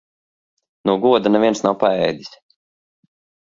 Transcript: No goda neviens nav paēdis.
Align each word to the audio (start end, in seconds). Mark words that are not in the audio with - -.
No 0.89 0.95
goda 1.03 1.33
neviens 1.35 1.61
nav 1.67 1.77
paēdis. 1.85 2.33